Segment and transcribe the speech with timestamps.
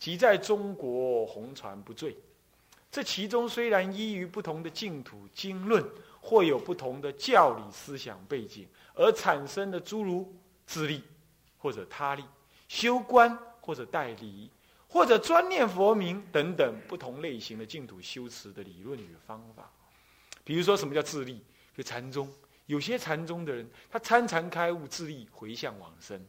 [0.00, 2.16] 即在中国红传不坠。
[2.90, 5.84] 这其中虽然依于不同的净土经论，
[6.20, 10.34] 或有不同的教理思想背景，而产生的诸如
[10.66, 11.04] 自利
[11.58, 12.24] 或者他利、
[12.66, 14.50] 修观或者代理，
[14.88, 19.70] 或者专念佛名等等不同类型的净土修持的理论与方法。
[20.42, 21.44] 比如说，什么叫自利？
[21.76, 22.28] 就禅宗，
[22.66, 26.20] 有些禅宗的人，他参禅开悟，自利回向往生，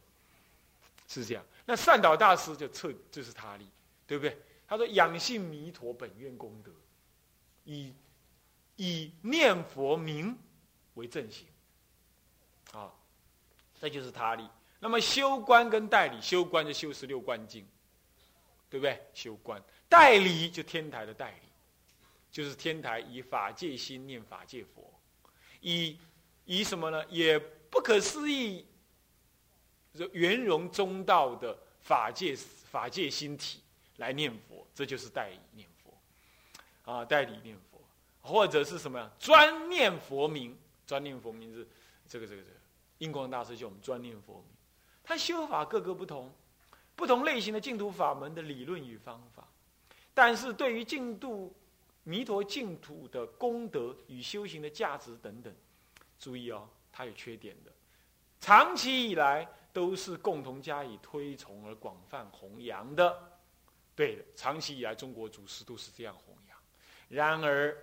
[1.06, 1.44] 是这样。
[1.64, 3.68] 那善导大师就测，就是他力，
[4.06, 4.36] 对不对？
[4.66, 6.72] 他说：“养性弥陀本愿功德，
[7.64, 7.94] 以
[8.76, 10.36] 以念佛名
[10.94, 11.46] 为正行。”
[12.72, 12.90] 啊，
[13.78, 14.48] 这就是他力。
[14.80, 17.66] 那么修观跟代理，修观就修十六观经，
[18.70, 18.98] 对不对？
[19.12, 21.48] 修观代理就天台的代理，
[22.30, 24.90] 就是天台以法界心念法界佛，
[25.60, 25.98] 以
[26.46, 27.04] 以什么呢？
[27.10, 28.66] 也不可思议。
[30.12, 33.60] 圆融中道的法界法界心体
[33.98, 37.78] 来念佛，这就是代理念佛，啊，代理念佛，
[38.22, 39.10] 或者是什么呀？
[39.18, 41.68] 专念佛名，专念佛名是
[42.08, 42.56] 这个这个这个。
[42.98, 44.44] 印光大师叫我们专念佛名，
[45.04, 46.32] 他修法各个不同，
[46.96, 49.46] 不同类型的净土法门的理论与方法，
[50.14, 51.54] 但是对于净土
[52.04, 55.54] 弥陀净土的功德与修行的价值等等，
[56.18, 57.72] 注意哦，它有缺点的，
[58.40, 59.46] 长期以来。
[59.72, 63.16] 都是共同加以推崇而广泛弘扬的，
[63.94, 64.24] 对的。
[64.36, 66.58] 长期以来，中国祖师都是这样弘扬。
[67.08, 67.76] 然而，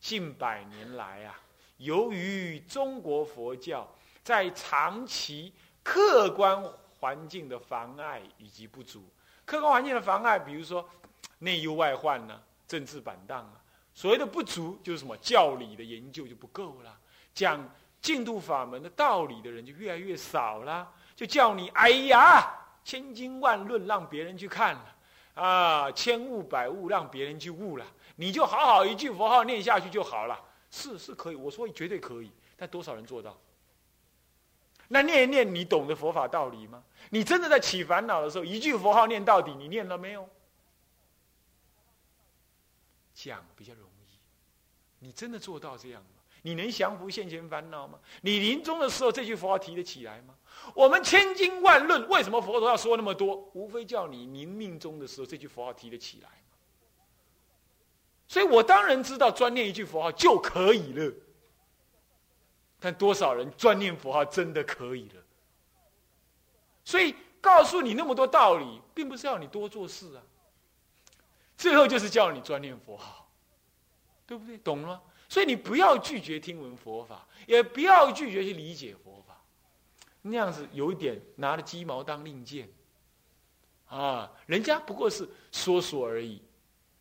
[0.00, 1.40] 近百年来啊，
[1.76, 3.88] 由于中国佛教
[4.22, 6.62] 在长期客观
[6.98, 9.08] 环境的妨碍以及不足，
[9.44, 10.88] 客观环境的妨碍，比如说
[11.38, 13.62] 内忧外患呢，政治板荡啊，
[13.94, 16.98] 所谓的不足就是什么教理的研究就不够了，
[17.32, 17.68] 讲
[18.00, 20.92] 净土法门的道理的人就越来越少了。
[21.18, 22.48] 就叫你哎呀，
[22.84, 24.96] 千经万论让别人去看了，
[25.34, 30.40] 啊，千悟百悟让别人去悟了，你就好好一句佛号念下去就好了。
[30.70, 33.36] 是是可以，我说绝对可以，但多少人做到？
[34.86, 36.84] 那念一念，你懂得佛法道理吗？
[37.10, 40.28] 你真的在起烦恼的时候，一句佛号念到底，你念了没有？
[43.12, 46.17] 讲比较容易，你真的做到这样吗？
[46.42, 47.98] 你能降服现前烦恼吗？
[48.22, 50.34] 你临终的时候，这句佛号提得起来吗？
[50.74, 53.36] 我们千经万论，为什么佛陀要说那么多？
[53.54, 56.28] 无非叫你临命终的时候，这句佛号提得起来
[58.26, 61.12] 所以我当然知道，专念一句佛号就可以了。
[62.78, 65.22] 但多少人专念佛号真的可以了？
[66.84, 70.22] 所以告诉你那么多道理，并不是要你多做事啊。
[71.56, 73.28] 最后就是叫你专念佛号，
[74.26, 74.58] 对不对？
[74.58, 75.02] 懂了吗？
[75.28, 79.40] 所以你不要拒绝听闻佛法，也不要拒绝去理解佛法，
[80.22, 82.68] 那样子有一点拿着鸡毛当令箭，
[83.86, 86.40] 啊，人家不过是说说而已，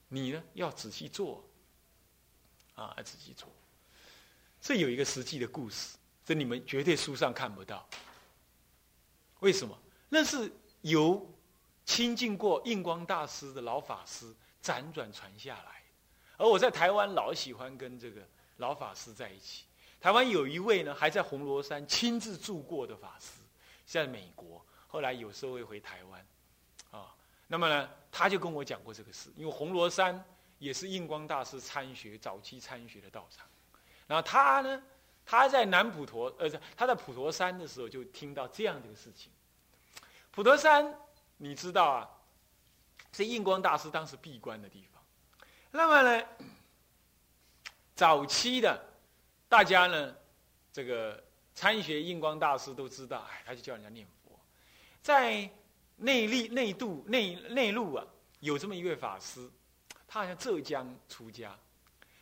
[0.10, 1.44] 你呢要仔细做，
[2.76, 3.48] 啊，仔细做。
[4.60, 7.88] 这有一个实际的故事，这你们绝对书上看不到。
[9.40, 9.78] 为什么？
[10.10, 10.52] 那是
[10.82, 11.26] 由
[11.86, 15.77] 亲近过印光大师的老法师辗转传下来。
[16.38, 18.22] 而我在台湾老喜欢跟这个
[18.58, 19.66] 老法师在一起。
[20.00, 23.42] 台湾有一位呢，还在红螺山亲自住过的法师，
[23.86, 26.26] 在美国，后来有时候会回台湾，
[26.92, 27.14] 啊，
[27.48, 29.32] 那么呢，他就跟我讲过这个事。
[29.36, 30.24] 因为红螺山
[30.60, 33.48] 也是印光大师参学早期参学的道场，
[34.06, 34.84] 然后他呢，
[35.26, 39.32] 他在南普陀，呃，他在普陀山的时候就听到这样的一个事情。
[40.30, 40.96] 普陀山，
[41.38, 42.10] 你知道啊，
[43.12, 44.97] 是印光大师当时闭关的地方。
[45.78, 46.26] 那么呢，
[47.94, 48.84] 早期的
[49.48, 50.16] 大家呢，
[50.74, 51.24] 这个
[51.54, 54.32] 参学印光大师都知道，哎，他就叫人家念佛。
[55.04, 55.48] 在
[55.98, 58.04] 内力、内度、内内陆啊，
[58.40, 59.48] 有这么一位法师，
[60.08, 61.56] 他好像浙江出家。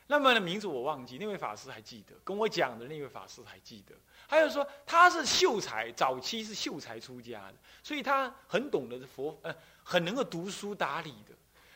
[0.05, 3.95] 那么呢，名字我忘记，那位法师还记得，跟我讲的那位法师还记得。
[4.27, 11.33] 还有说他是秀才，早期是秀才出家的，所以他很懂得佛，呃，很能够读书达理的。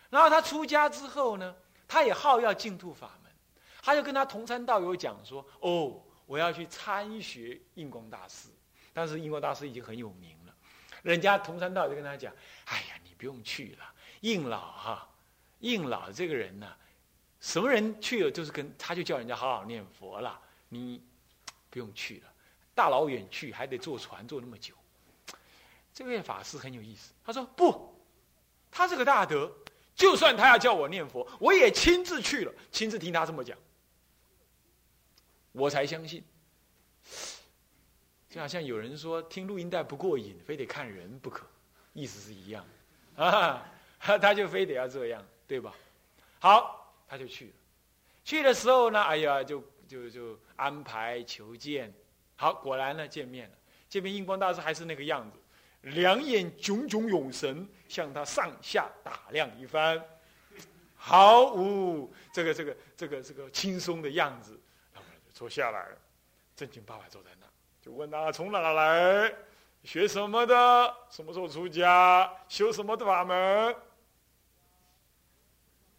[0.09, 1.55] 然后他出家之后呢，
[1.89, 3.31] 他也好要净土法门，
[3.81, 8.47] 他就跟他同参道友讲说：“哦，我要去参学印光大师。”
[8.93, 10.53] 但是印光大师已经很有名了，
[11.01, 12.31] 人家同参道就跟他讲
[12.65, 15.09] ：“哎呀，你不用去了，印老哈，
[15.59, 16.71] 印老这个人呢，
[17.39, 21.01] 什么人去了就是跟他就叫人家好好念佛了，你
[21.71, 22.31] 不用去了，
[22.75, 24.75] 大老远去还得坐船坐那么久。”
[25.91, 27.99] 这位法师很有意思，他说：“不，
[28.69, 29.51] 他是个大德。”
[29.99, 33.57] 就算他要叫我念佛，我也亲自去了，亲自听他这么讲，
[35.51, 36.23] 我才相信。
[38.29, 41.45] 就好像有人说听录音带不过瘾，非得看人不可，
[41.91, 42.65] 意思是一样
[43.15, 43.69] 啊。
[43.99, 45.75] 他就非得要这样，对吧？
[46.39, 47.51] 好，他就去了。
[48.23, 51.93] 去的时候呢，哎呀，就就就安排求见。
[52.37, 53.55] 好，果然呢，见面了。
[53.89, 55.37] 见面，印光大师还是那个样子，
[55.81, 60.03] 两眼炯炯有神，向他上下打量一番，
[60.95, 64.59] 毫无这个这个这个这个轻松的样子。
[64.93, 65.87] 然后就坐下来，
[66.55, 67.47] 正经八百坐在那，
[67.81, 69.33] 就问他从哪来，
[69.83, 73.75] 学什么的，什么时候出家，修什么的法门。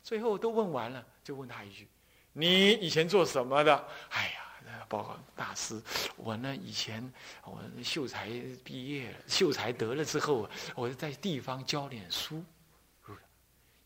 [0.03, 1.89] 最后都问完了，就问他一句
[2.35, 4.50] ：“你以前做什么的？”哎呀。
[4.91, 5.81] 报告大师，
[6.17, 7.01] 我呢以前
[7.45, 8.29] 我秀才
[8.65, 12.43] 毕业，秀才得了之后，我就在地方教点书。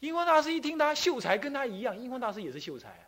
[0.01, 3.05] 英光大师一听他秀才跟他一样，英光大师也是秀才啊，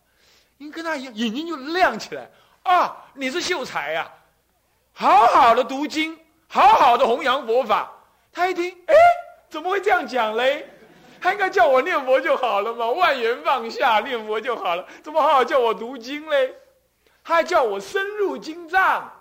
[0.58, 2.30] 因跟他一样，眼睛就亮起来
[2.64, 3.04] 啊！
[3.14, 4.12] 你是秀才呀，
[4.92, 6.18] 好好的读经，
[6.48, 7.90] 好好的弘扬佛法。
[8.30, 8.94] 他一听，哎，
[9.48, 10.68] 怎么会这样讲嘞？
[11.18, 16.54] 他应该叫我念佛就好了嘛，万缘放下念佛就好了，怎么好好叫我读经嘞？
[17.26, 19.12] 他叫我深入经藏。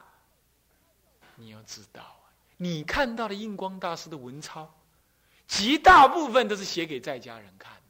[1.37, 4.71] 你要知道啊，你看到的印光大师的文钞，
[5.47, 7.81] 极大部分都是写给在家人看的。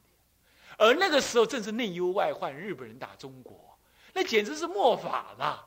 [0.78, 3.76] 而那个时候正是内忧外患，日本人打中国，
[4.14, 5.58] 那简直是末法嘛，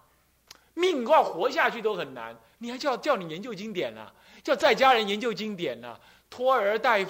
[0.74, 2.36] 命要活下去都很难。
[2.58, 4.12] 你还叫叫你研究经典呢？
[4.44, 5.96] 叫在家人研究经典呢？
[6.28, 7.06] 托儿带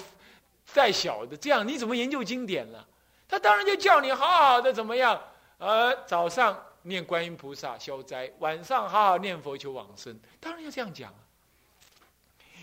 [0.74, 2.86] 带小的，这样你怎么研究经典呢？
[3.30, 5.22] 他当然就叫你好好的怎么样？
[5.58, 6.66] 呃，早上。
[6.90, 11.20] 念观音菩萨消灾，晚上好好念佛求往生，当然要这样讲啊。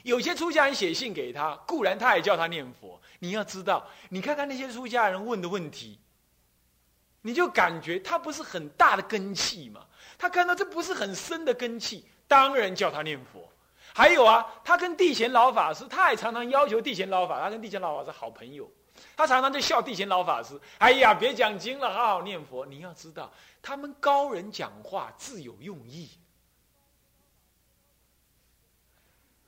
[0.03, 3.01] 有些出家人写信给他，固然他也叫他念佛。
[3.21, 5.99] 你要知道，你看看那些出家人问的问题，
[7.23, 9.87] 你就感觉他不是很大的根气嘛。
[10.19, 13.49] 他看到这不是很深的根气，当然叫他念佛。
[13.95, 18.71] 还有啊，他跟地贤老法师，他也常常要求地贤老法，他跟地贤老法师好朋友。
[19.17, 23.33] 他常常就笑地贤老法师：“哎呀，别讲经了，好好念佛。”你要知道，
[23.63, 26.11] 他们高人讲话自有用意。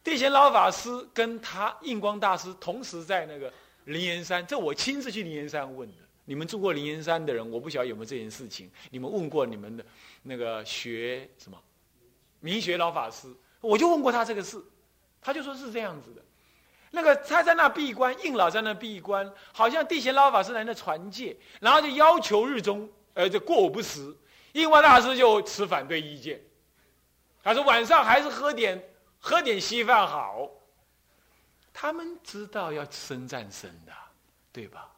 [0.03, 3.53] 地贤老法师跟他印光大师同时在那个
[3.85, 6.03] 灵岩山，这我亲自去灵岩山问的。
[6.25, 8.71] 你们住过灵岩山的人，我不晓得有没有这件事情。
[8.91, 9.85] 你们问过你们的
[10.23, 11.59] 那个学什么
[12.41, 14.63] 明学老法师，我就问过他这个事，
[15.21, 16.23] 他就说是这样子的。
[16.91, 24.17] 那个他在那闭关，应老在那闭关，好像地贤老法师来那传戒，然后就要求日中，呃，就过午不食。
[24.53, 26.43] 应光大师就持反对意见，
[27.43, 28.83] 他说晚上还是喝点
[29.21, 30.49] 喝点稀饭好。
[31.73, 33.93] 他们知道要生战生的，
[34.51, 34.91] 对吧？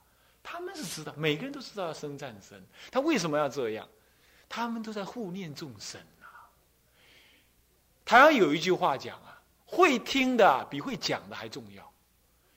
[0.42, 2.64] 他们是知道，每个人都知道要生战生。
[2.90, 3.86] 他为什么要这样？
[4.48, 6.48] 他们都在护念众生啊。
[8.04, 9.29] 台湾有一句话讲啊。
[9.70, 11.92] 会听的比会讲的还重要，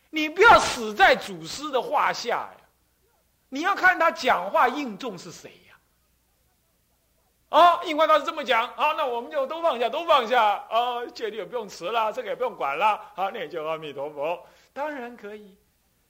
[0.09, 2.57] 你不要死在祖师的话下呀！
[3.49, 5.77] 你要看他讲话应众是谁呀？
[7.49, 11.05] 啊，印光大师这么讲，好，那我们就都放下，都放下啊！
[11.13, 14.43] 戒律也不用持了，这个也不用管了，好，念就阿弥陀佛，
[14.73, 15.55] 当然可以，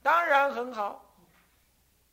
[0.02, 1.04] 当然很好。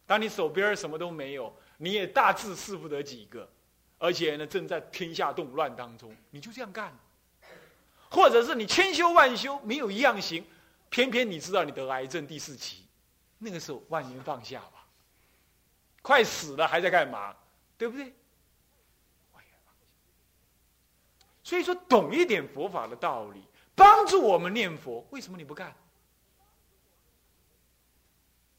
[0.05, 3.49] 当你手边什么都没有，你也大致识不得几个，
[3.97, 6.93] 而且呢，正在天下动乱当中，你就这样干。
[8.11, 10.45] 或者是你千修万修没有一样行，
[10.89, 12.85] 偏偏你知道你得癌症第四期，
[13.39, 14.85] 那个时候万年放下吧，
[16.01, 17.33] 快死了还在干嘛？
[17.77, 18.13] 对不对？
[21.43, 23.41] 所以说，懂一点佛法的道理，
[23.75, 25.73] 帮助我们念佛，为什么你不干？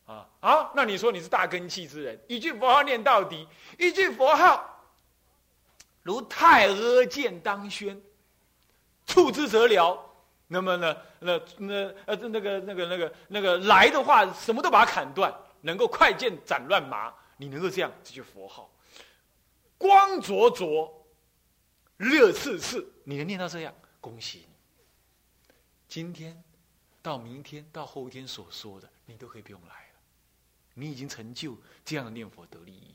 [0.06, 0.72] 啊啊！
[0.74, 3.46] 那你说你是大根器之人，一句佛号念到底，
[3.78, 4.84] 一句佛号
[6.02, 8.02] 如太阿剑当宣。
[9.12, 9.98] 触之则了，
[10.48, 10.96] 那么呢？
[11.20, 11.74] 那那
[12.06, 17.12] 呃，那个那个那个那个来的话，什么都把它砍断，能够快剑斩乱麻。
[17.36, 18.70] 你能够这样，这就佛号。
[19.76, 20.90] 光灼灼，
[21.98, 25.54] 热刺刺，你能念到这样，恭喜你。
[25.86, 26.42] 今天
[27.02, 30.00] 到明天到后天所说的，你都可以不用来了。
[30.72, 31.54] 你已经成就
[31.84, 32.94] 这样的念佛得利益。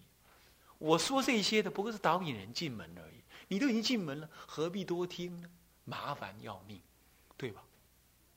[0.80, 3.22] 我说这些的，不过是导引人进门而已。
[3.50, 5.50] 你都已经进门了，何必多听呢？
[5.88, 6.82] 麻烦要命，
[7.38, 7.64] 对吧？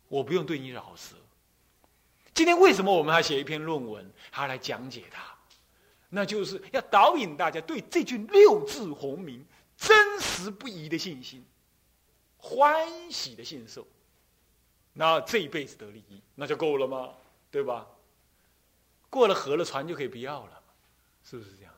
[0.07, 1.17] 我不用对你饶舌。
[2.33, 5.35] 今天为什么我们还写一篇论文，还要来讲解它？
[6.09, 9.45] 那就是要导引大家对这句六字洪名
[9.77, 11.45] 真实不疑的信心，
[12.39, 13.87] 欢喜的信受。
[14.93, 17.11] 那这一辈子得利益，那就够了吗？
[17.51, 17.87] 对吧？
[19.09, 20.63] 过了河了，船就可以不要了，
[21.25, 21.73] 是不是这样？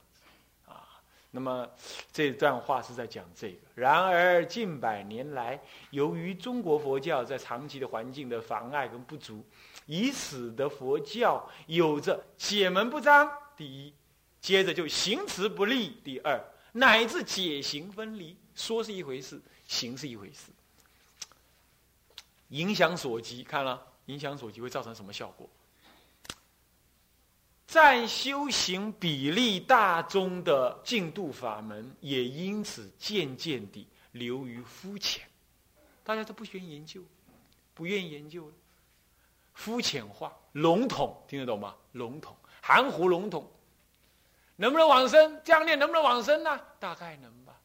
[1.34, 1.66] 那么
[2.12, 3.58] 这段话是在讲这个。
[3.74, 5.58] 然而近百年来，
[5.90, 9.42] 由于中国佛教在长期的环境的妨碍跟不足，
[9.86, 13.30] 以使得佛教有着解门不张。
[13.56, 13.94] 第一，
[14.42, 15.96] 接着就行持不立。
[16.04, 16.38] 第二，
[16.72, 20.52] 乃至解行分离，说是一回事，行是一回事。
[22.48, 25.48] 影响所及，看了影响所及会造成什么效果？
[27.72, 35.26] 在修行比例大中的净度法门，也因此渐渐地流于肤浅，
[36.04, 37.00] 大家都不愿意研究，
[37.72, 38.52] 不愿意研究了，
[39.54, 41.74] 肤浅化、笼统，听得懂吗？
[41.92, 43.50] 笼统、含糊、笼统，
[44.56, 45.40] 能不能往生？
[45.42, 46.60] 这样念能不能往生呢？
[46.78, 47.58] 大概能吧。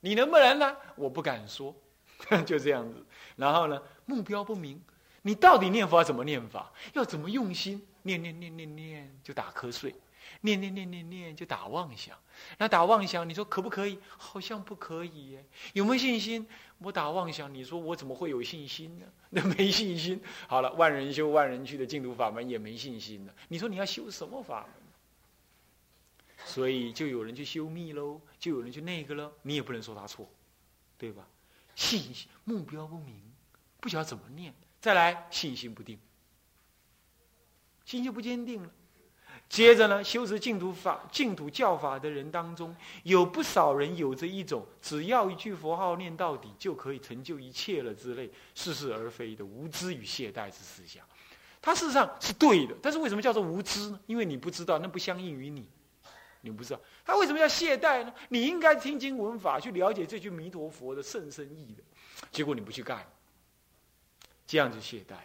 [0.00, 0.76] 你能不能呢？
[0.96, 1.72] 我不敢说，
[2.44, 3.06] 就这样子。
[3.36, 3.80] 然后呢？
[4.04, 4.82] 目标不明，
[5.22, 6.72] 你到底念佛怎么念法？
[6.94, 7.86] 要怎么用心？
[8.04, 9.94] 念念念念念就打瞌睡，
[10.42, 12.16] 念念念念念就打妄想。
[12.58, 13.98] 那打妄想，你说可不可以？
[14.16, 15.44] 好像不可以耶。
[15.72, 16.46] 有没有信心？
[16.78, 19.06] 我打妄想，你说我怎么会有信心呢？
[19.30, 20.22] 那没信心。
[20.46, 23.34] 好了，万人修万人去的净土法门也没信心了。
[23.48, 24.70] 你说你要修什么法门？
[26.46, 29.32] 所以就有人去修密喽，就有人去那个了。
[29.42, 30.28] 你也不能说他错，
[30.98, 31.26] 对吧？
[31.74, 33.18] 信心目标不明。
[33.80, 35.98] 不晓得怎么念，再来信心不定，
[37.84, 38.70] 心就不坚定了。
[39.48, 51.04] 接着呢，修持净土法、净土教法的人当中，有不少人有着一种只要一句佛号念到底就可以成就一切了之类似是而非的无知与懈怠之思想。
[51.60, 54.00] 他事实上是对的，但是为什么叫做无知呢？
[54.06, 55.68] 因为你不知道，那不相应于你，
[56.40, 58.12] 你不知道他为什么要懈怠呢？
[58.30, 61.82] 你应该听经闻法，去了解这句弥陀佛的甚深意的，
[62.32, 63.06] 结果你不去干。
[64.46, 65.16] 这样就懈怠。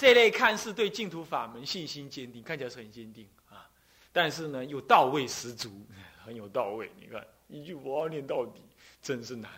[0.00, 3.68] 这类看似对净土法门信心坚定，看起来是很坚定啊，
[4.10, 5.70] 但是呢又到位十足，
[6.24, 6.90] 很有到位。
[6.98, 8.62] 你看一句佛号念到底，
[9.02, 9.50] 真是难，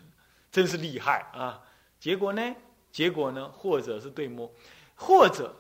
[0.51, 1.63] 真是厉害啊！
[2.01, 2.57] 结果呢？
[2.91, 3.49] 结果呢？
[3.51, 4.53] 或者是对某，
[4.97, 5.55] 或者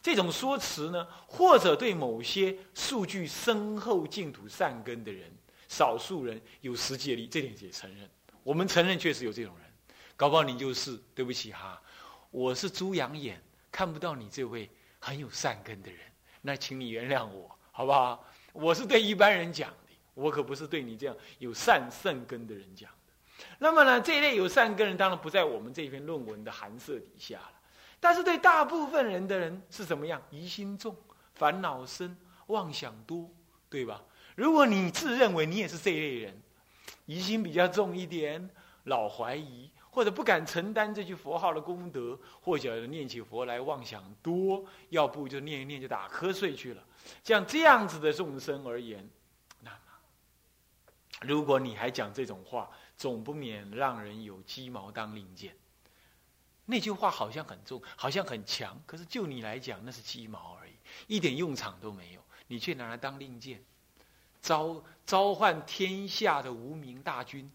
[0.00, 1.04] 这种说辞呢？
[1.26, 5.28] 或者对某些数据深厚净土善根的人，
[5.66, 8.08] 少数人有实际力，这点也承认。
[8.44, 9.66] 我们承认确实有这种人。
[10.14, 11.82] 搞不好你就是，对不起哈，
[12.30, 13.42] 我是猪羊眼，
[13.76, 16.00] 看不到你这位很有善根的人，
[16.40, 18.24] 那请你原谅我，好不好？
[18.54, 23.44] 我是对一般人讲的，我可不是对你这样有善善根的人讲的。
[23.58, 27.52] 那么呢，这一类有善根人当然不在我们这篇论文的寒舍底下了，
[28.00, 30.22] 但是对大部分人的人是怎么样？
[30.30, 30.96] 疑心重，
[31.34, 32.16] 烦恼深，
[32.46, 33.30] 妄想多，
[33.68, 34.02] 对吧？
[34.36, 36.42] 如果你自认为你也是这一类人，
[37.04, 38.48] 疑心比较重一点，
[38.84, 39.70] 老怀疑。
[39.96, 46.84] 或者不敢承担这句佛号的功德，或者念起佛来妄想多，要不就念一念就打瞌睡去了。
[47.24, 49.08] 像这样子的众生而言，
[49.62, 49.78] 那么
[51.22, 55.56] 如果你还讲这种话，总不免让人有鸡毛当令箭。
[56.66, 60.72] 那句话好像很重，好像很强，可是就你来讲，那是鸡毛而已，
[61.06, 62.20] 一点用场都没有。
[62.48, 63.64] 你却拿来当令箭，
[64.42, 67.50] 召召唤天下的无名大军，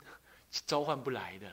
[0.49, 1.47] 召唤不来的。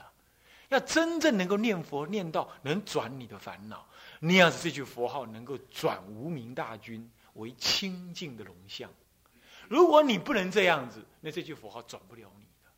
[0.68, 3.86] 要真正能够念佛念到能转你的烦恼，
[4.20, 8.90] 那样子这句佛号能够转无名大军为清净的龙象。
[9.68, 12.70] 如果你不能这样子，那这句佛号转不了你的，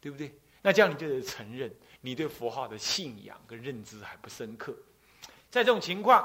[0.00, 0.32] 对不对？
[0.60, 4.72] 那这样你就得承认你对佛号的信仰跟认知还不深刻。
[5.50, 6.24] 在这种情况，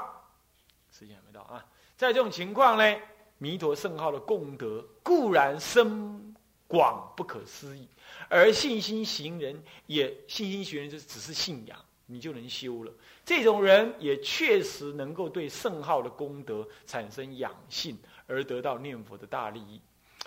[0.92, 1.64] 时间还没到啊。
[1.96, 3.00] 在这种情况呢，
[3.38, 6.34] 弥陀圣号的功德固然深
[6.68, 7.88] 广不可思议。
[8.28, 12.92] 而信心行人也信心行人就只是信仰，你就能修了。
[13.24, 19.80] 这种人也确实能够对圣号的功德产生养性，而得到念佛的大利益。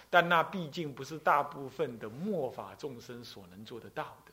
[0.09, 4.31] 但那毕竟不是大部分的末法众生所能做得到的。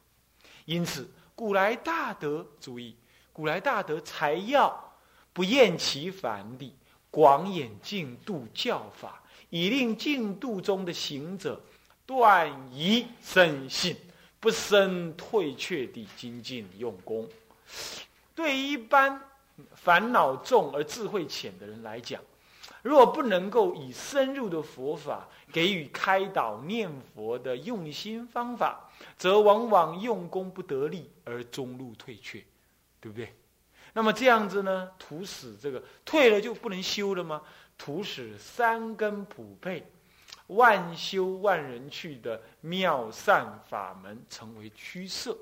[0.64, 2.96] 因此，古来大德注意，
[3.32, 4.92] 古来大德才要
[5.32, 6.74] 不厌其烦地
[7.10, 11.60] 广演净度教法，以令净度中的行者。
[12.08, 13.94] 断疑生信，
[14.40, 17.28] 不生退却地精进用功。
[18.34, 19.20] 对一般
[19.74, 22.18] 烦恼重而智慧浅的人来讲，
[22.80, 32.42] 若不能够以深入的佛法给予开导念佛的用心方法，则往往用功不得力而中路退却，
[33.02, 33.34] 对不对？
[33.92, 37.42] 那么这样子呢，徒使这个退了就不能修了吗？
[37.76, 39.86] 徒使三根普配。
[40.48, 45.36] 万修万人去的妙善法门成为趋色，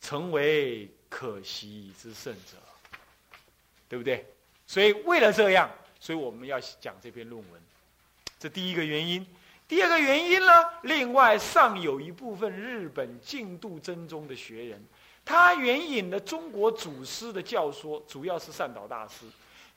[0.00, 2.56] 成为可惜之甚者，
[3.88, 4.26] 对不对？
[4.66, 7.62] 所以为了这样，所以我们要讲这篇论文。
[8.38, 9.26] 这第一个原因，
[9.68, 10.52] 第二个原因呢？
[10.82, 14.84] 另外，尚有一部分日本净度真宗的学人，
[15.24, 19.26] 他援引了中国祖师的教说，主要是善导大师。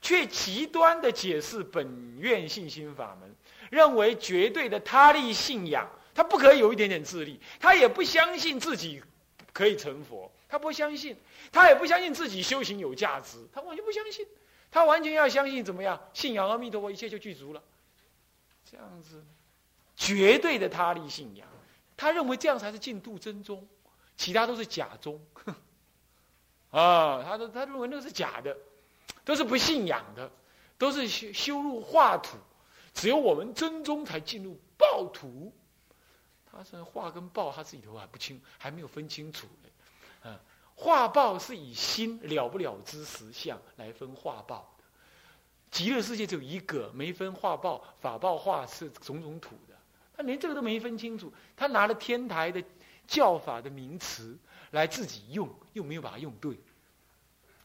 [0.02, 3.34] 却极端的解释本愿信心法门，
[3.70, 9.02] 认为绝对的他力信仰，他不可以有一点点自力，他也不相信自己
[9.54, 11.16] 可以成佛，他不相信，
[11.50, 14.26] 他也不相信自己修行有价值，他完全不相信，
[14.70, 15.98] 他完全要相信怎么样？
[16.12, 17.62] 信仰阿弥陀佛，一切就具足了，
[18.70, 19.24] 这样子，
[19.96, 21.48] 绝对的他力信仰，
[21.96, 23.66] 他认为这样才是净土真宗，
[24.16, 25.20] 其他都是假宗，
[26.70, 28.56] 啊，他他认为那个是假的。
[29.22, 30.32] 都是不信仰的，
[30.78, 32.36] 都是修修入化土，
[32.94, 35.52] 只有我们真宗才进入暴土。
[36.52, 39.68] 他是化跟报，他自己头还不清，还没有分清楚呢。
[40.24, 40.38] 嗯，
[40.74, 44.84] 化报是以心了不了之实相来分化报的。
[45.70, 49.76] 极乐世界只有一个，没分化报，法报化是种种土的。
[50.16, 52.62] 他连这个都没分清楚，他拿了天台的
[53.06, 54.36] 教法的名词
[54.72, 56.58] 来自己用，又没有把它用对。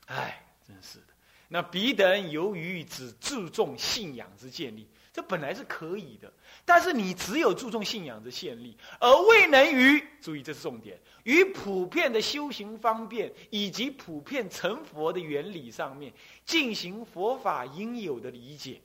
[0.05, 1.07] 哎，真是的。
[1.47, 6.29] 那彼等由于只注重信仰之建立，这本来是可以的。
[6.65, 16.11] 但是你只有注重信仰的建立，而未能于注意这是重点，与普遍的修行方便以及普遍成佛的原理上面
[16.43, 18.81] 进行佛法应有的理解。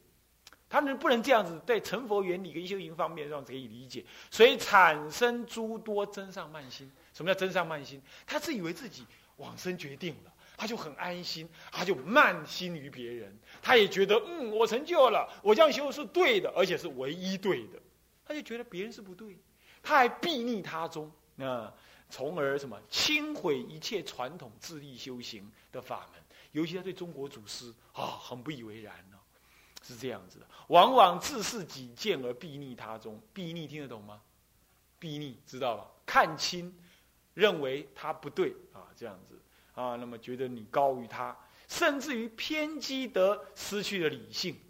[0.69, 6.89] 他们不能这样子对成佛原理跟修行方面上可以理解，所以产生诸多真上慢心。
[7.13, 8.01] 什么叫真上慢心？
[8.25, 9.05] 他自以为自己
[9.39, 10.33] 往生决定了。
[10.57, 17.79] 他就很安心，他就慢心于别人，他也觉得嗯，我成就了，我这样修是对的，而且是唯一对的，
[18.25, 19.37] 他就觉得别人是不对，
[19.83, 21.73] 他还避逆他中，那
[22.09, 26.21] 从而什么轻毁一切传统自力修行的法门，
[26.53, 29.19] 尤其他对中国祖师啊，很不以为然呢，
[29.83, 34.21] 是这样子的，往往自视己见而避逆他中，避逆听得懂吗？
[34.99, 35.87] 避逆知道吧？
[36.05, 36.75] 看清，
[37.35, 39.39] 认为他不对啊，这样子。
[39.73, 41.35] 啊，那么觉得你高于他，
[41.71, 44.61] 甚至于偏激得失去了理性。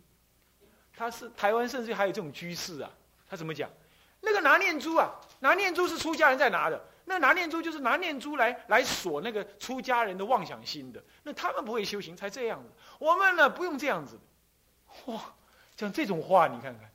[0.94, 2.90] 他是台湾，甚至还有这种居士啊。
[3.26, 3.68] 他怎么讲？
[4.20, 6.80] 那个拿念珠啊，拿念珠是出家人在拿的。
[7.06, 11.02] 那拿念珠就是拿念珠来来锁那个出家人的妄想心的。
[11.22, 14.20] 那他们不会修行才这样子，我们呢不用这样子。
[15.06, 15.34] 哇，
[15.74, 16.92] 讲这种话你看看，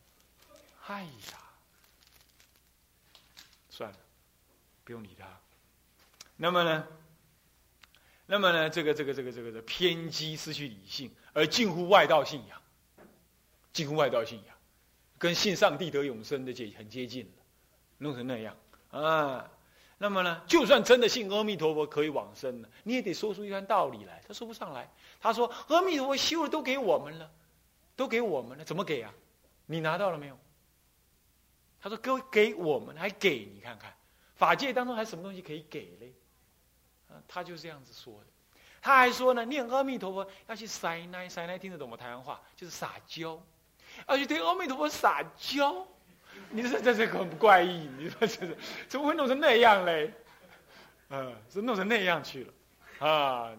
[0.86, 1.40] 哎呀，
[3.72, 3.98] 算了，
[4.84, 5.26] 不用理他。
[6.38, 6.88] 那么呢？
[8.26, 12.60] 那么呢，这个这个这个这个的偏激，失去理性，而近乎外道信仰，
[13.72, 14.56] 近乎外道信仰，
[15.18, 17.44] 跟信上帝得永生的接很接近了，
[18.00, 18.58] 弄成那样
[18.90, 19.52] 啊。
[19.98, 24.22] 那么呢，就算真的信阿弥陀佛可以往生了，你也得说出一番道理来。
[24.28, 27.32] 他说不上来，他说阿弥陀佛修了都给我们了，
[27.96, 29.14] 都给我们了，怎么给啊？
[29.68, 30.38] 你拿到了没有？
[31.80, 33.94] 他说给给我们，还给你看看，
[34.36, 36.12] 法界当中还什么东西可以给嘞？
[37.28, 41.98] 他就这样子说的，他还说呢，念阿弥陀佛要去塞奶，塞奶听得懂吗？
[41.98, 43.42] 台湾话就是撒娇，
[44.06, 45.86] 而且对阿弥陀佛撒娇，
[46.50, 50.14] 你说这是很怪异，你说这是怎么会弄成那样嘞？
[51.10, 53.52] 嗯，是弄成那样去了，啊，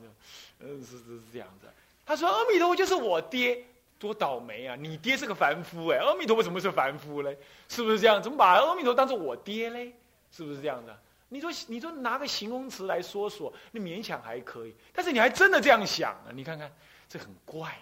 [0.60, 1.66] 嗯，是是是这样子。
[2.04, 3.64] 他说阿弥陀佛就是我爹，
[3.98, 4.76] 多倒霉啊！
[4.76, 7.36] 你爹是个凡夫哎，阿弥陀佛怎么是凡夫嘞？
[7.68, 8.22] 是不是这样？
[8.22, 9.92] 怎么把阿弥陀当做我爹嘞？
[10.30, 10.96] 是不是这样的？
[11.28, 14.74] 你说，你说拿个形容词来说说，那勉强还可以。
[14.92, 16.30] 但是你还真的这样想啊？
[16.32, 16.72] 你看看，
[17.08, 17.76] 这很怪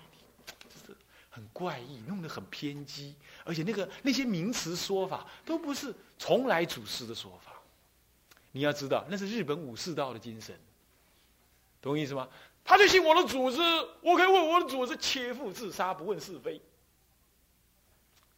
[0.69, 0.97] 这是
[1.29, 7.53] 很怪异，弄得很偏激，而且那个那些名词说法都不是从来祖师的说法。
[8.53, 10.59] 你要知道，那是日本武士道的精神，
[11.83, 12.29] 懂意思吗？
[12.65, 13.59] 他就信我的组织，
[14.01, 16.59] 我可以为我的组织切腹自杀，不问是非。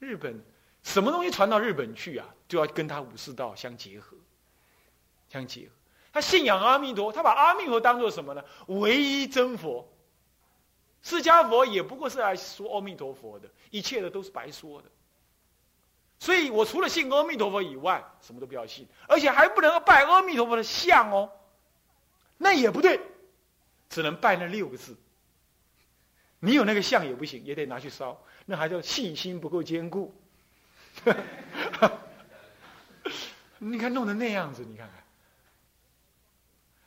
[0.00, 0.42] 日本
[0.82, 4.16] 什么东西传到日本去啊，就要跟他武士道相结合。
[5.36, 5.72] 相结合，
[6.14, 8.42] 他信仰阿弥陀，他把阿弥陀当做什么呢？
[8.66, 9.86] 唯一真佛。
[11.02, 14.88] 释迦佛也不过是来说阿弥陀佛的，一切的都是白说的。
[16.18, 21.30] 所以我除了信阿弥陀佛以外，什么都不要信，而且还不能拜阿弥陀佛的像哦。
[22.38, 23.00] 那也不对，
[23.90, 24.96] 只能拜那六个字。
[26.40, 30.14] 你有那个像也不行，也得拿去烧，那还叫信心不够坚固。
[33.58, 35.05] 你看弄得那样子，你看看。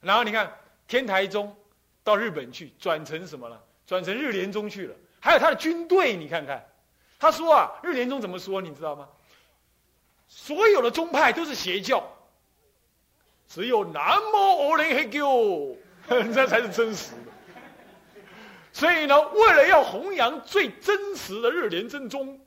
[0.02, 0.52] 然后你看
[0.88, 1.56] 天台宗
[2.04, 3.62] 到日本去，转成什么了？
[3.86, 4.96] 转成日莲宗去了。
[5.20, 6.66] 还有他的军队，你看看，
[7.20, 8.62] 他说啊，日莲宗怎么说？
[8.62, 9.08] 你知道吗？
[10.28, 12.04] 所有的宗派都是邪教，
[13.48, 15.28] 只有南无阿弥黑教，
[16.08, 17.32] 这才是真实的。
[18.72, 22.40] 所以呢，为了要弘扬最真实的日莲正宗，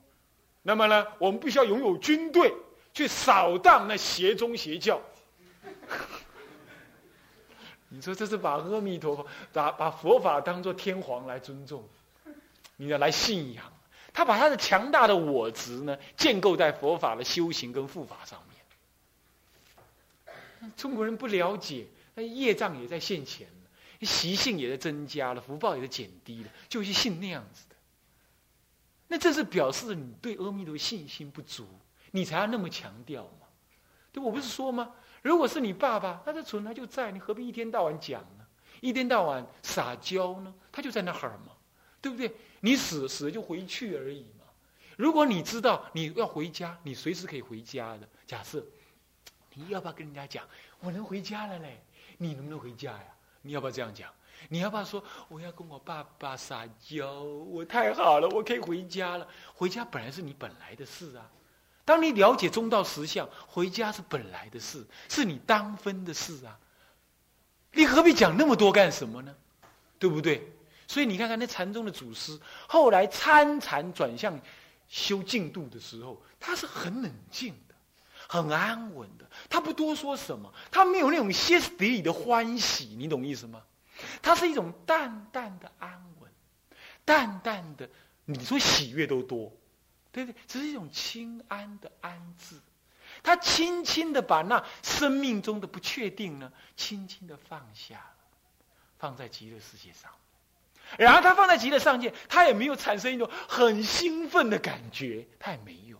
[0.61, 2.53] 那么呢，我们必须要拥有军队
[2.93, 4.99] 去扫荡那邪宗邪教。
[7.95, 11.87] 你说这是把阿弥陀佛、把把佛法当做天皇来尊重，
[12.75, 13.71] 你要来信仰。
[14.11, 18.41] 他把他的强大的我执呢，建构在佛法的修行跟护法上
[20.59, 20.71] 面。
[20.75, 23.47] 中国人不了解，那业障也在现前，
[24.01, 27.75] 习性也在增加了，福报也在减低了，就去信那样子的。
[29.07, 31.67] 那这是表示你对阿弥陀信心不足，
[32.09, 33.45] 你才要那么强调嘛？
[34.11, 34.91] 对，我不是说吗？
[35.23, 38.45] 如果是你爸爸，他的存他就在，你何必一天到晚讲呢？
[38.81, 40.53] 一天到晚撒娇呢？
[40.71, 41.53] 他就在那儿嘛，
[42.01, 42.31] 对不对？
[42.59, 44.45] 你死死了就回去而已嘛。
[44.97, 48.07] 如果你知道你要回家，你随时可以回家的。
[48.27, 48.63] 假设
[49.53, 50.45] 你要不要跟人家讲，
[50.81, 51.81] 我能回家了嘞？
[52.17, 53.05] 你能不能回家呀？
[53.41, 54.11] 你要不要这样讲？
[54.49, 57.23] 你要不要说我要跟我爸爸撒娇？
[57.23, 59.25] 我太好了，我可以回家了。
[59.55, 61.31] 回家本来是你本来的事啊。
[61.85, 66.57] 当你了解中道实相，回家是本来的事，是你当分的事啊。
[67.71, 69.35] 你何必讲那么多干什么呢？
[69.99, 70.47] 对不对？
[70.87, 74.39] 所以你看看那禅宗的祖师，后来参禅转向
[74.87, 77.75] 修净度的时候，他是很冷静的，
[78.27, 83.61] 很安稳的，他不多说什么，他没有那种歇斯底里的欢喜，你懂意思吗？
[84.21, 86.29] 他是一种淡淡的安稳，
[87.05, 87.89] 淡淡的，
[88.25, 89.51] 你说喜悦都多，
[90.13, 90.33] 对对？
[90.47, 92.55] 只是一种清安的安置，
[93.21, 98.01] 他轻轻的把那生命中的不确定呢，轻轻的放下，
[98.97, 100.09] 放在极乐世界上。
[100.97, 105.99] 然后他放在极乐上界，他也没有产生一种很兴奋的感觉，他也没有。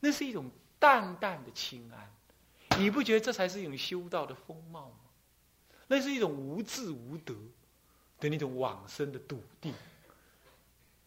[0.00, 4.96] 那是一种淡淡的清安，你不觉得这才是一种修道的风貌吗？
[5.86, 7.32] 那是一种无智无德
[8.18, 9.72] 的那种往生的笃定，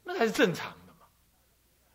[0.05, 0.73] 那才是正常。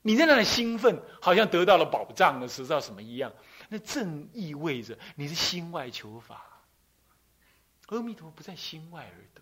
[0.07, 3.33] 你在那里兴奋，好像得到了宝藏的知道什么一样，
[3.71, 6.45] 那正意味着你是心外求法。
[7.87, 9.41] 阿弥陀不在心外而得。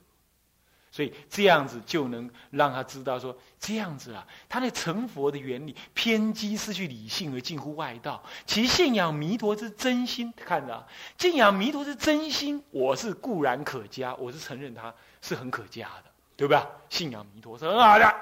[0.92, 8.22] 所以这样子就能让他知道说，这样子啊，他那成佛的原理偏激失去理性而近乎外道。
[8.46, 10.86] 其信仰弥陀之真心，看着，
[11.18, 16.68] 信仰弥陀之真心，我是固然可嘉，我是承认他是很可嘉的，对吧？
[16.88, 18.14] 信仰弥陀是很好的，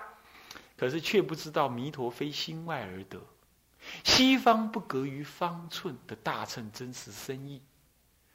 [0.80, 3.20] 可是却不知道弥陀非心外而得，
[4.02, 7.60] 西方不隔于方寸的大乘真实深意。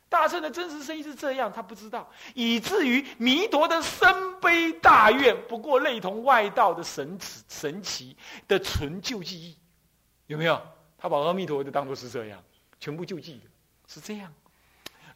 [0.09, 8.15] 大乘的真实生意是这样，他不知道，以至于弥陀的深悲大愿，不过类同外道的神奇神奇
[8.47, 9.57] 的纯救济意，
[10.27, 10.61] 有没有？
[10.99, 12.43] 他把阿弥陀就当作是这样，
[12.79, 13.45] 全部救济的，
[13.87, 14.31] 是这样。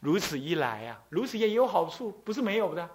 [0.00, 2.90] 如此一来啊，如此也有好处，不是没有的。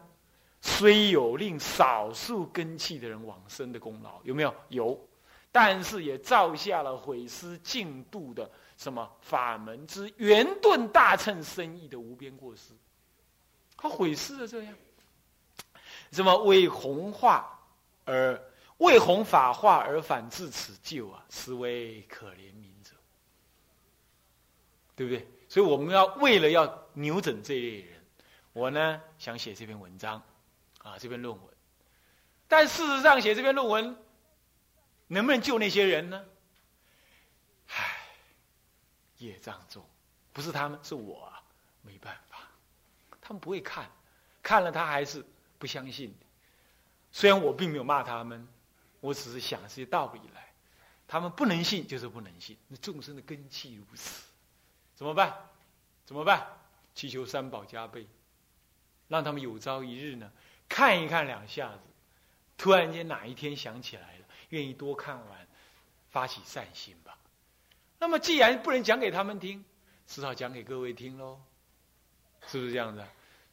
[0.67, 4.53] 虽有令少数根器的人往生的功劳，有没有？
[4.69, 5.07] 有，
[5.51, 8.49] 但是也造下了毁失净度的。
[8.75, 12.73] 什么法门之圆顿大乘深意的无边过失，
[13.77, 14.75] 他毁失了这样。
[16.11, 17.57] 什么为弘化
[18.03, 18.37] 而
[18.79, 22.95] 为弘法化而反至此救啊，实为可怜悯者，
[24.95, 25.25] 对不对？
[25.47, 28.03] 所以我们要为了要扭整这一类人，
[28.51, 30.21] 我呢想写这篇文章，
[30.85, 31.53] 啊，这篇论文。
[32.47, 33.97] 但事实上，写这篇论文
[35.07, 36.23] 能不能救那些人呢？
[37.69, 37.97] 唉
[39.17, 39.83] 业障重，
[40.31, 41.33] 不是他们，是我，
[41.81, 42.37] 没办法。
[43.19, 43.89] 他们不会看，
[44.43, 45.25] 看了他还是
[45.57, 46.15] 不相信。
[47.11, 48.47] 虽然我并没有骂他们，
[48.99, 50.53] 我只是想这些道理来。
[51.07, 52.55] 他们不能信，就是不能信。
[52.67, 54.23] 那众生的根气如此，
[54.93, 55.35] 怎么办？
[56.05, 56.47] 怎么办？
[56.93, 58.07] 祈求三宝加倍，
[59.07, 60.31] 让他们有朝一日呢，
[60.67, 61.79] 看一看两下子，
[62.57, 65.47] 突然间哪一天想起来了，愿意多看完，
[66.09, 67.17] 发起善心吧。
[67.99, 69.63] 那么，既然不能讲给他们听，
[70.05, 71.39] 只好讲给各位听喽，
[72.47, 73.03] 是不是这样子？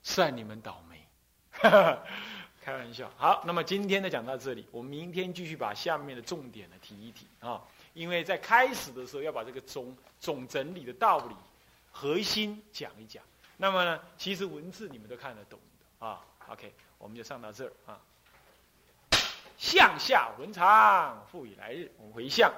[0.02, 1.00] 算你们倒霉，
[2.60, 3.08] 开玩笑。
[3.16, 7.62] 好，那么今天呢讲到这里，我们明天继续把下面的重点呢提一提啊。
[7.94, 11.36] 因为在开始的时候要把这个总总整理的道理
[11.90, 13.22] 核心讲一讲。
[13.56, 15.60] 那么呢，其实文字你们都看得懂
[16.06, 16.20] 啊。
[16.48, 17.98] OK，我们就上到这儿啊。
[19.56, 22.52] 向下文长，复以来日，我们回向。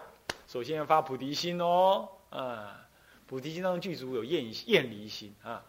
[0.49, 2.81] 首先要发菩提心哦，啊，
[3.27, 5.63] 菩提心当中具足有厌厌离心啊，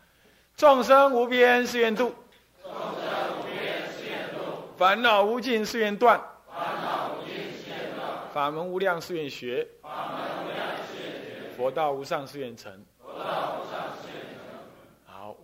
[0.55, 2.15] 众生无边誓愿度，
[2.63, 4.39] 众生无边誓愿度，
[4.77, 13.74] 烦恼无尽誓愿断，烦恼无尽誓愿断，法门无量誓愿学，法门无量誓愿学，佛道无上誓愿成，佛道无上。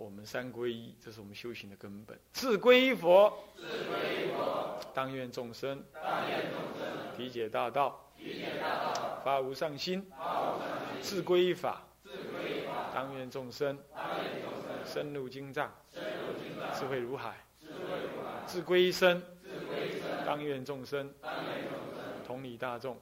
[0.01, 2.19] 我们三皈依，这是我们修行的根本。
[2.33, 8.07] 自皈依佛，自皈依佛，当愿众生，当愿众生，体解大道。
[9.23, 10.11] 发无上心，
[11.01, 11.83] 自归依法，
[12.91, 13.77] 当愿众生
[14.83, 15.71] 深入经藏，
[16.73, 17.33] 智慧如海；
[18.47, 19.21] 自归依身，
[20.25, 21.13] 当愿众生，
[22.25, 22.97] 同理大众，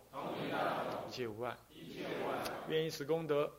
[1.08, 1.56] 一切无碍。
[2.68, 3.50] 愿以此功德，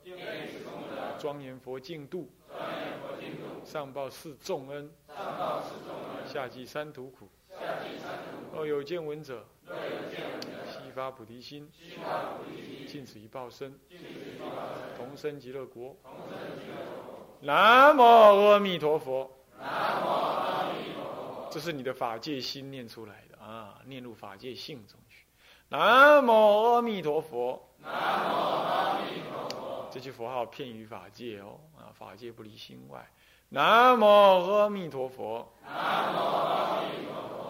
[1.19, 2.31] 庄严佛净土，
[3.65, 4.91] 上报四重恩，
[6.27, 7.29] 下济三途苦。
[8.53, 9.45] 若有见闻者，
[10.71, 11.71] 悉发菩提心，
[12.89, 13.79] 尽此一报身，
[14.97, 15.97] 同生极乐国。
[17.41, 19.31] 南无阿弥陀佛。
[21.51, 25.25] 这是你的法界心念出来的啊，念入法界性中去。
[25.69, 27.69] 南无阿弥陀佛。
[27.79, 29.89] 南无阿弥陀佛。
[29.91, 33.09] 这句佛号遍于法界哦，啊，法界不离心外。
[33.53, 35.45] 南无阿弥陀佛。
[35.67, 37.50] 南无阿弥陀佛。